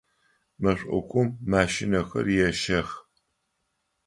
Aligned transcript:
Мэшӏокум 0.61 1.27
машинэхэр 1.51 2.27
ещэх. 2.47 2.89